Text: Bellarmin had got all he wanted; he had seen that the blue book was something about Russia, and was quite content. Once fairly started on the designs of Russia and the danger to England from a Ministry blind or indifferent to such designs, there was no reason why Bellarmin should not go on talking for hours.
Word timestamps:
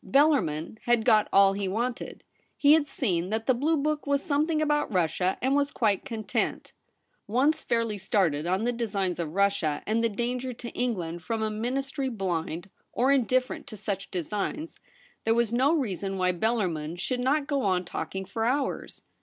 Bellarmin 0.03 0.79
had 0.85 1.05
got 1.05 1.27
all 1.31 1.53
he 1.53 1.67
wanted; 1.67 2.23
he 2.57 2.73
had 2.73 2.87
seen 2.87 3.29
that 3.29 3.45
the 3.45 3.53
blue 3.53 3.77
book 3.77 4.07
was 4.07 4.23
something 4.23 4.59
about 4.59 4.91
Russia, 4.91 5.37
and 5.43 5.55
was 5.55 5.69
quite 5.71 6.05
content. 6.05 6.73
Once 7.27 7.63
fairly 7.63 7.99
started 7.99 8.47
on 8.47 8.63
the 8.63 8.71
designs 8.71 9.19
of 9.19 9.33
Russia 9.35 9.83
and 9.85 10.03
the 10.03 10.09
danger 10.09 10.53
to 10.53 10.71
England 10.71 11.21
from 11.21 11.43
a 11.43 11.51
Ministry 11.51 12.09
blind 12.09 12.71
or 12.91 13.11
indifferent 13.11 13.67
to 13.67 13.77
such 13.77 14.09
designs, 14.09 14.79
there 15.23 15.35
was 15.35 15.53
no 15.53 15.71
reason 15.71 16.17
why 16.17 16.31
Bellarmin 16.31 16.95
should 16.97 17.19
not 17.19 17.45
go 17.45 17.61
on 17.61 17.85
talking 17.85 18.25
for 18.25 18.43
hours. 18.43 19.03